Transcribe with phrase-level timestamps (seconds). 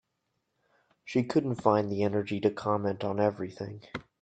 [1.05, 3.83] She couldn’t find the energy to comment on everything.